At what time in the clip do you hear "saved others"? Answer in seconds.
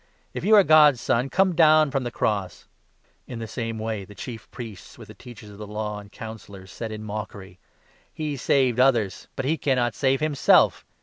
8.35-9.27